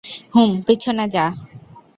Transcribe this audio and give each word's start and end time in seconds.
হুম, 0.33 0.51
পিছনে 0.67 1.05
যা। 1.07 1.25